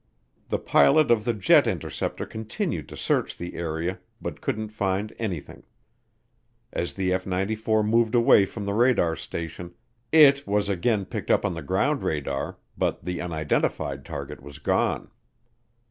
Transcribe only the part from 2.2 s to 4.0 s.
continued to search the area